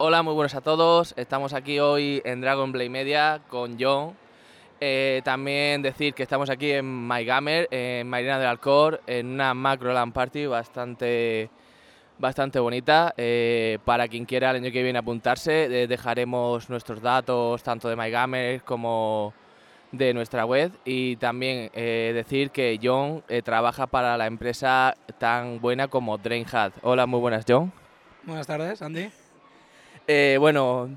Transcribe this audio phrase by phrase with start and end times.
[0.00, 1.12] Hola, muy buenos a todos.
[1.16, 4.14] Estamos aquí hoy en Dragon Blade Media con John.
[4.80, 9.92] Eh, también decir que estamos aquí en MyGamer, en Marina del Alcor, en una macro
[9.92, 11.50] LAN party bastante,
[12.16, 13.12] bastante bonita.
[13.16, 17.96] Eh, para quien quiera el año que viene apuntarse, eh, dejaremos nuestros datos tanto de
[17.96, 19.34] MyGamer como
[19.90, 20.70] de nuestra web.
[20.84, 26.74] Y también decir que John trabaja para la empresa tan buena como DrainHat.
[26.82, 27.72] Hola, muy buenas, John.
[28.22, 29.10] Buenas tardes, Andy.
[30.10, 30.88] Eh, bueno,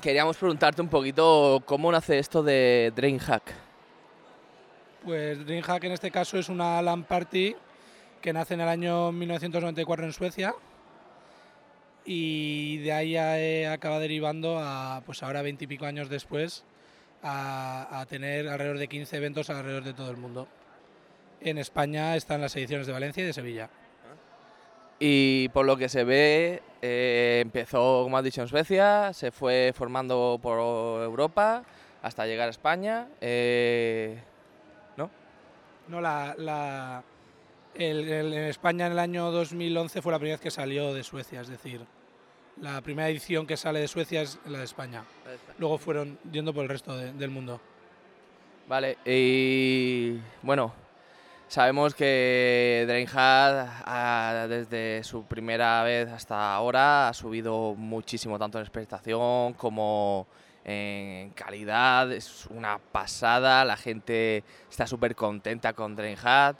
[0.00, 3.52] queríamos preguntarte un poquito cómo nace esto de DreamHack.
[5.04, 7.54] Pues DreamHack en este caso es una LAN party
[8.22, 10.54] que nace en el año 1994 en Suecia
[12.06, 16.64] y de ahí acaba derivando a, pues ahora veintipico años después,
[17.22, 20.48] a, a, tener alrededor de 15 eventos alrededor de todo el mundo.
[21.42, 23.68] En España están las ediciones de Valencia y de Sevilla.
[24.98, 29.72] Y por lo que se ve, eh, empezó, como has dicho, en Suecia, se fue
[29.74, 30.58] formando por
[31.02, 31.64] Europa
[32.02, 33.08] hasta llegar a España.
[33.20, 34.22] Eh,
[34.96, 35.10] ¿No?
[35.88, 37.02] No, la,
[37.74, 41.48] en España en el año 2011 fue la primera vez que salió de Suecia, es
[41.48, 41.80] decir,
[42.60, 45.04] la primera edición que sale de Suecia es la de España.
[45.58, 47.60] Luego fueron yendo por el resto del mundo.
[48.68, 50.72] Vale, y bueno,
[51.48, 59.54] Sabemos que Drainhard desde su primera vez hasta ahora ha subido muchísimo, tanto en expectación
[59.54, 60.26] como
[60.64, 62.10] en calidad.
[62.10, 66.56] Es una pasada, la gente está súper contenta con Drainhard.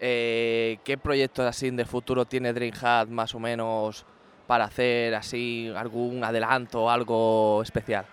[0.00, 4.06] Eh, ¿Qué proyectos así de futuro tiene Drainhard más o menos
[4.46, 8.06] para hacer así algún adelanto, algo especial?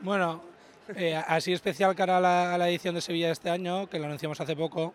[0.00, 0.42] Bueno,
[0.94, 4.54] eh, así especial cara a la, edición de Sevilla este año, que lo anunciamos hace
[4.54, 4.92] poco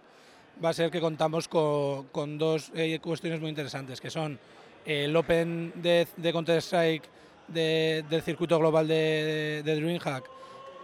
[0.63, 4.39] va a ser que contamos con, dos eh, cuestiones muy interesantes, que son
[4.85, 7.09] el Open de, de Counter-Strike
[7.47, 10.29] del circuito global de, DreamHack,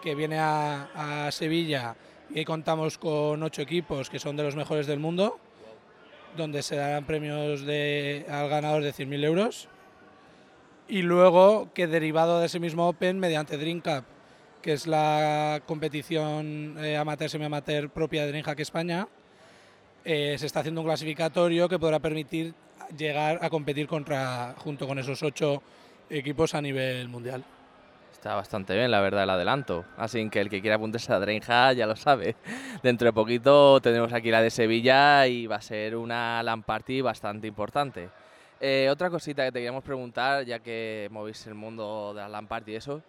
[0.01, 1.95] que viene a, Sevilla,
[2.29, 5.39] y contamos con ocho equipos que son de los mejores del mundo,
[6.37, 9.67] donde se darán premios al ganador de 100.000 euros.
[10.87, 14.03] Y luego que derivado de ese mismo Open, mediante DreamCup,
[14.61, 19.07] que es la competición eh, amateur semi-amateur propia de DreamHack España,
[20.05, 22.53] eh, se está haciendo un clasificatorio que podrá permitir
[22.97, 25.61] llegar a competir contra, junto con esos ocho
[26.09, 27.43] equipos a nivel mundial.
[28.11, 29.83] Está bastante bien, la verdad, el adelanto.
[29.97, 32.35] Así que el que quiera apuntarse a Drenja ya lo sabe.
[32.83, 37.01] Dentro de poquito tenemos aquí la de Sevilla y va a ser una LAN party
[37.01, 38.09] bastante importante.
[38.61, 42.47] Eh, otra cosita que te queríamos preguntar, ya que movís el mundo de la LAN
[42.47, 43.01] party y eso.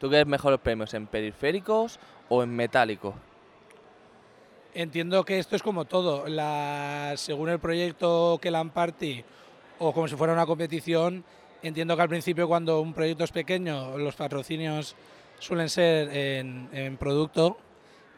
[0.00, 3.14] ¿Tú quieres mejores premios en periféricos o en metálicos?
[4.74, 6.26] Entiendo que esto es como todo.
[7.16, 9.24] según el proyecto que la Party
[9.78, 11.24] o como si fuera una competición,
[11.62, 14.94] entiendo que al principio cuando un proyecto es pequeño, los patrocinios
[15.38, 17.58] suelen ser en, producto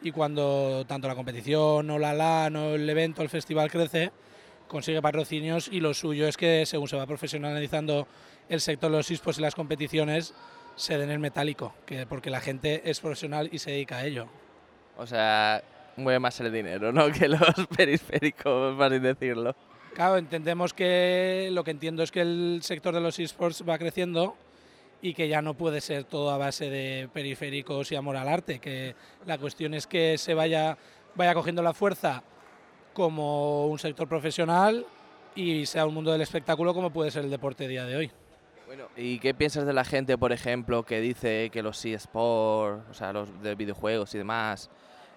[0.02, 4.10] y cuando tanto la competición o la LAN o el evento, el festival crece,
[4.66, 8.08] consigue patrocinios y lo suyo es que según se va profesionalizando
[8.48, 10.34] el sector de los esports y las competiciones,
[10.76, 14.28] se den el metálico, que, porque la gente es profesional y se dedica a ello.
[14.96, 15.62] O sea,
[15.96, 17.10] mueve más el dinero, ¿no?
[17.12, 17.40] Que los
[17.76, 19.54] periféricos, para así decirlo.
[19.94, 24.36] Claro, entendemos que lo que entiendo es que el sector de los esports va creciendo
[25.02, 28.58] y que ya no puede ser todo a base de periféricos y amor al arte,
[28.58, 28.94] que
[29.26, 30.76] la cuestión es que se vaya,
[31.14, 32.22] vaya cogiendo la fuerza
[32.92, 34.84] como un sector profesional
[35.34, 38.10] y sea un mundo del espectáculo como puede ser el deporte día de hoy.
[38.66, 42.94] Bueno, ¿y qué piensas de la gente, por ejemplo, que dice que los eSports, o
[42.94, 44.70] sea, los de videojuegos y demás,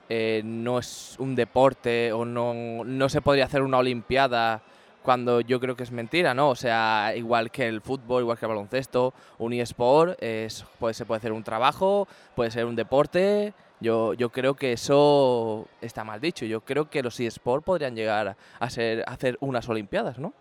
[0.10, 4.62] eh, no es un deporte o no, no se podría hacer una olimpiada
[5.04, 6.50] cuando yo creo que es mentira, ¿no?
[6.50, 11.06] O sea, igual que el fútbol, igual que el baloncesto, un eSport es, puede, se
[11.06, 13.54] puede hacer un trabajo, puede ser un deporte.
[13.82, 16.46] Yo, yo creo que eso está mal dicho.
[16.46, 20.34] Yo creo que los eSports podrían llegar a, ser, hacer unas olimpiadas, ¿no?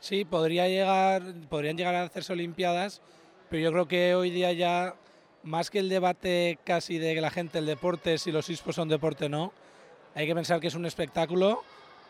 [0.00, 3.00] Sí, podría llegar, podrían llegar a hacerse olimpiadas,
[3.48, 4.94] pero yo creo que hoy día ya
[5.42, 8.88] más que el debate casi de que la gente, el deporte, si los esports son
[8.88, 9.52] deporte o no,
[10.14, 11.62] hay que pensar que es un espectáculo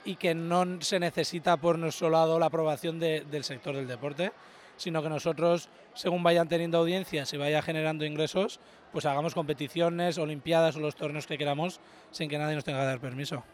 [0.05, 4.33] y que no se necesita por nuestro lado la aprobación del sector del deporte,
[4.77, 8.61] sino que nosotros, según vayan teniendo audiencias y vaya generando ingresos,
[8.93, 11.81] pues hagamos competiciones, olimpiadas o los torneos que queramos
[12.11, 13.45] sin que nadie nos tenga que dar permiso.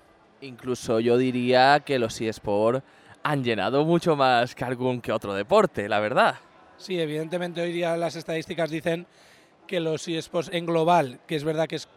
[0.40, 2.82] Incluso yo diría que los eSports
[3.22, 6.36] han llenado mucho más que algún que otro deporte, la verdad.
[6.76, 9.06] Sí, evidentemente hoy día las estadísticas dicen
[9.66, 11.88] que los eSports en global, que es verdad que es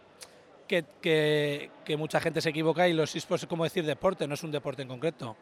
[0.68, 4.44] que, que, mucha gente se equivoca y los eSports es como decir deporte, no es
[4.44, 5.36] un deporte en concreto.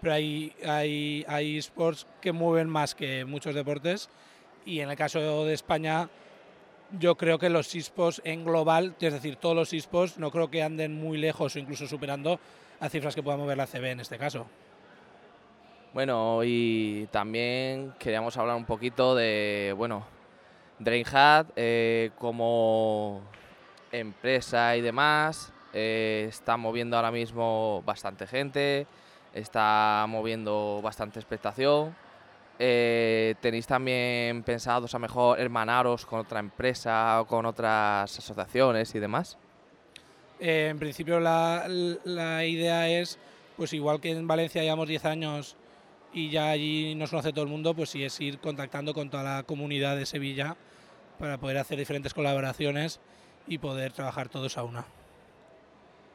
[0.00, 4.08] Pero hay, hay, hay eSports que mueven más que muchos deportes
[4.64, 6.08] Y en el caso de España,
[6.98, 10.62] yo creo que los ISPOs en global, es decir, todos los ISPOs, no creo que
[10.62, 12.40] anden muy lejos o incluso superando
[12.80, 14.46] a cifras que pueda mover la CB en este caso.
[15.92, 20.06] Bueno, y también queríamos hablar un poquito de, bueno,
[20.80, 23.22] DreamHack eh, como
[23.92, 25.52] empresa y demás.
[25.72, 28.86] Eh, está moviendo ahora mismo bastante gente,
[29.32, 31.94] está moviendo bastante expectación.
[32.58, 38.98] Eh, ¿Tenéis también pensados a mejor hermanaros con otra empresa o con otras asociaciones y
[38.98, 39.38] demás?
[40.40, 41.66] Eh, en principio la,
[42.04, 43.18] la, idea es,
[43.56, 45.56] pues igual que en Valencia llevamos 10 años
[46.12, 49.22] y ya allí nos conoce todo el mundo, pues sí es ir contactando con toda
[49.22, 50.56] la comunidad de Sevilla
[51.18, 53.00] para poder hacer diferentes colaboraciones
[53.46, 54.86] y poder trabajar todos a una.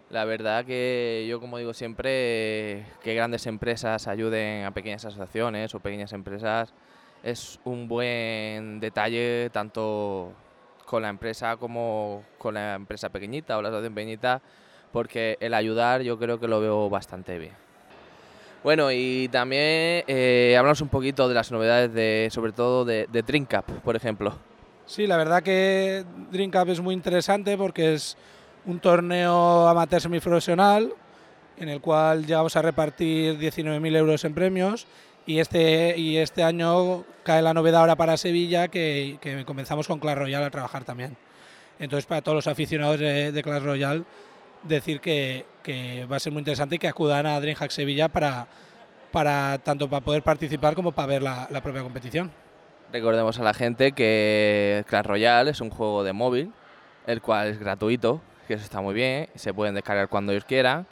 [0.10, 5.80] La verdad que yo, como digo siempre, que grandes empresas ayuden a pequeñas asociaciones o
[5.80, 6.74] pequeñas empresas
[7.24, 10.32] es un buen detalle tanto
[10.86, 14.42] con la empresa como con la empresa pequeñita o la asociación pequeñita,
[14.92, 17.65] porque el ayudar yo creo que lo veo bastante bien.
[18.66, 23.48] Bueno, y también eh, hablamos un poquito de las novedades, de, sobre todo de, de
[23.84, 24.34] por ejemplo.
[24.88, 28.18] Sí, la verdad que Drink es muy interesante porque es
[28.66, 30.92] un torneo amateur semiprofesional
[31.58, 34.88] en el cual llegamos a repartir 19.000 euros en premios
[35.28, 40.18] y este, y este año cae la novedad ahora para Sevilla que, comenzamos con Clash
[40.18, 41.16] Royale a trabajar también.
[41.78, 44.06] Entonces para todos los aficionados de, Clash Royale
[44.68, 45.46] decir que,
[46.12, 48.48] va a ser muy interesante y que acudan a DreamHack Sevilla para,
[49.12, 52.32] para tanto para poder participar como para ver la, la propia competición.
[52.92, 56.54] Recordemos a la gente que Clash Royale es un juego de móvil,
[57.08, 60.88] el cual es gratuito, que eso está muy bien, se pueden descargar cuando ellos quieran.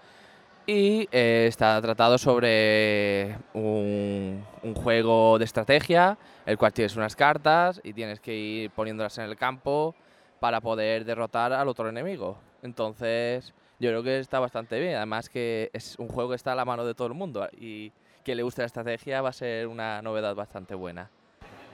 [0.66, 4.44] Y eh, está tratado sobre un,
[4.76, 9.36] juego de estrategia, el cual tienes unas cartas y tienes que ir poniéndolas en el
[9.36, 9.94] campo
[10.40, 12.38] para poder derrotar al otro enemigo.
[12.62, 13.54] Entonces,
[13.84, 14.96] yo creo que está bastante bien.
[14.96, 17.92] Además que es un juego que está a la mano de todo el mundo y
[18.24, 21.10] que le guste la estrategia va a ser una novedad bastante buena.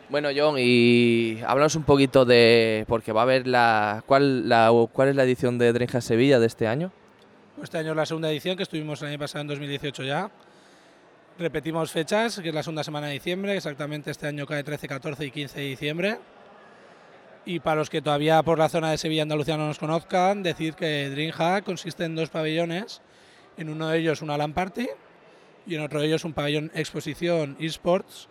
[0.10, 2.84] Bueno, John, y háblanos un poquito de.
[2.88, 4.04] Porque va a haber la.
[4.08, 6.92] ¿Cuál, la, cuál es la edición de Drenja Sevilla de este año?
[7.56, 10.32] Pues este año es la segunda edición, que estuvimos el año pasado en 2018 ya.
[11.38, 15.26] Repetimos fechas, que es la segunda semana de diciembre, exactamente este año cae 13, 14
[15.26, 16.18] y 15 de diciembre.
[17.46, 20.76] Y para los que todavía por la zona de Sevilla Andalucía no nos conozcan, decir
[20.76, 23.02] que DreamHack consiste en dos pabellones.
[23.58, 24.88] En uno de ellos una LAN Party
[25.66, 28.28] y en otro de ellos un pabellón exposición eSports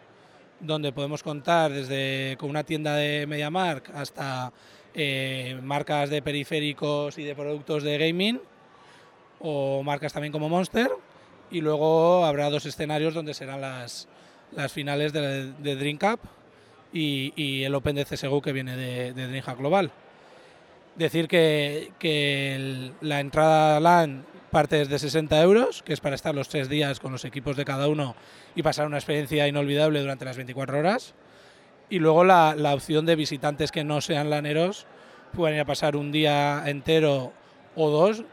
[0.61, 4.53] donde podemos contar desde con una tienda de MediaMark hasta
[4.95, 8.41] eh, marcas de periféricos y de productos de gaming
[9.39, 10.91] o marcas también como Monster
[11.51, 14.09] y luego habrá dos escenarios donde serán las,
[14.53, 16.21] las finales de, de Dream Cup
[16.93, 19.91] y, el Open de CSGO que viene de, de DreamHack Global.
[20.97, 26.49] Decir que, que la entrada LAN parte desde 60 euros, que es para estar los
[26.49, 28.17] tres días con los equipos de cada uno
[28.55, 31.15] y pasar una experiencia inolvidable durante las 24 horas.
[31.91, 34.87] Y luego la, la opción de visitantes que no sean laneros
[35.33, 37.33] pueden ir a pasar un día entero
[37.77, 38.25] o dos,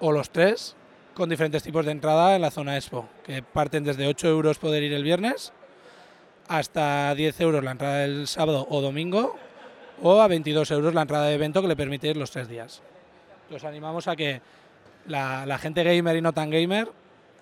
[0.00, 0.76] o los tres,
[1.14, 4.82] con diferentes tipos de entrada en la zona Expo, que parten desde 8 euros poder
[4.82, 5.52] ir el viernes
[6.48, 9.36] hasta 10 euros la entrada del sábado o domingo,
[10.02, 12.82] o a 22 euros la entrada de evento que le permite ir los tres días.
[13.50, 14.40] Los animamos a que
[15.06, 16.88] la, gente gamer y no tan gamer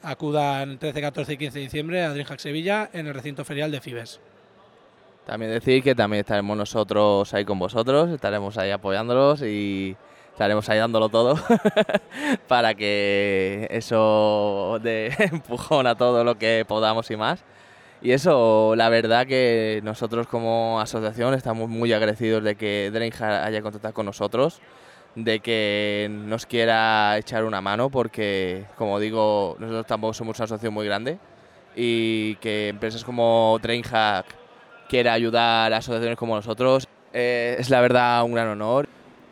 [0.02, 3.70] acudan el 13, 14 y 15 de diciembre a DreamHack Sevilla en el recinto ferial
[3.70, 4.20] de Fibes.
[5.24, 9.96] También decir que también estaremos nosotros ahí con vosotros, estaremos ahí apoyándolos y
[10.32, 11.38] estaremos ahí dándolo todo
[12.48, 17.42] para que eso de empujón a todo lo que podamos y más.
[18.04, 23.62] Y eso, la verdad que nosotros como asociación estamos muy agradecidos de que DreamHack haya
[23.62, 24.60] contactado con nosotros
[25.14, 30.74] de que nos quiera echar una mano porque, como digo, nosotros tampoco somos una asociación
[30.74, 31.18] muy grande
[31.74, 34.26] y que empresas como DreamHack
[34.86, 38.86] quiera ayudar a asociaciones como nosotros eh, es la verdad un gran honor.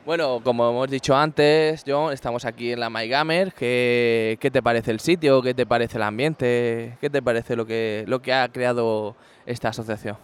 [0.04, 3.52] Bueno, como hemos dicho antes, John, estamos aquí en la MyGamer.
[3.52, 5.40] ¿Qué, ¿Qué, te parece el sitio?
[5.40, 6.99] ¿Qué te parece el ambiente?
[7.00, 9.14] ¿Qué te parece lo que, lo que ha creado
[9.47, 10.16] esta asociación?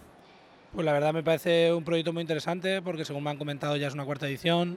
[0.74, 3.86] Pues la verdad me parece un proyecto muy interesante porque según me han comentado ya
[3.86, 4.76] es una cuarta edición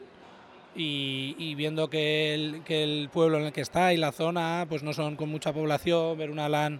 [0.75, 4.84] y, viendo que el, que el, pueblo en el que está y la zona pues
[4.84, 6.79] no son con mucha población, ver una LAN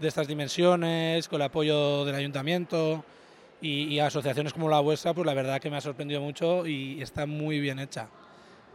[0.00, 3.04] de estas dimensiones, con el apoyo del ayuntamiento
[3.60, 7.26] y, asociaciones como la vuestra, pues la verdad que me ha sorprendido mucho y está
[7.26, 8.08] muy bien hecha.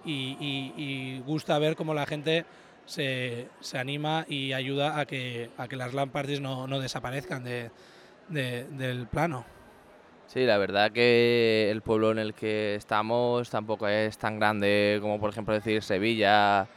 [0.06, 2.46] Y, gusta ver cómo la gente
[2.86, 7.44] se, se, anima y ayuda a que, a que las LAN parties no, no desaparezcan
[7.44, 7.72] de,
[8.30, 9.46] del plano.
[10.27, 15.20] Sí, la verdad que el pueblo en el que estamos tampoco es tan grande como
[15.20, 16.68] por ejemplo decir Sevilla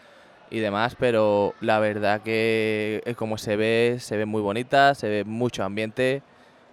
[0.51, 5.09] y demás, pero la verdad que eh, como se ve, se ve muy bonita, se
[5.09, 6.23] ve mucho ambiente,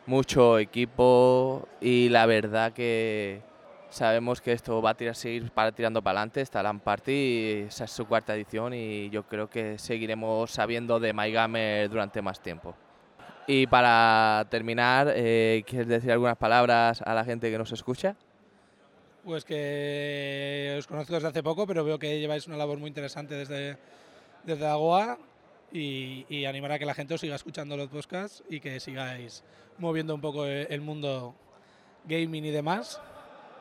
[0.06, 3.42] mucho equipo y la verdad que
[3.90, 7.84] sabemos que esto va a tirar, seguir para, tirando para adelante, está LAN Party, es
[7.88, 12.76] su cuarta edición y yo creo que seguiremos sabiendo de MyGamer durante más tiempo.
[13.48, 18.16] Y para terminar, eh, ¿quieres decir algunas palabras a la gente que nos escucha?
[19.24, 23.36] Pues que os conozco desde hace poco, pero veo que lleváis una labor muy interesante
[23.36, 23.78] desde,
[24.44, 25.18] desde Agoa
[25.76, 29.44] y, animar a que la gente os siga escuchando los podcasts y que sigáis
[29.78, 31.36] moviendo un poco el mundo
[32.06, 33.02] gaming y demás.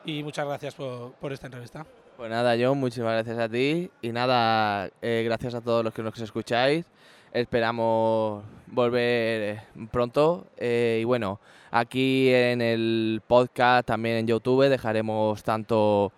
[0.05, 1.85] Y muchas gracias por, por esta entrevista.
[2.17, 6.01] Pues nada, John, muchísimas gracias a ti y nada, eh, gracias a todos los que
[6.01, 6.85] nos escucháis.
[7.33, 10.47] Esperamos volver pronto.
[10.55, 11.41] Eh, y bueno,
[11.71, 16.13] aquí en el podcast, también en YouTube, dejaremos tanto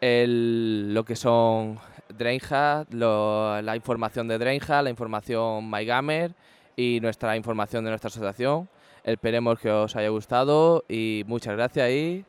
[0.00, 1.80] el, lo que son
[2.16, 6.34] Drainha, la información de Drainha, la información MyGamer
[6.76, 8.68] y nuestra información de nuestra asociación.
[9.04, 12.24] Esperemos que os haya gustado y muchas gracias y...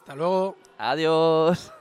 [0.00, 0.56] Hasta luego.
[0.78, 1.72] Adiós.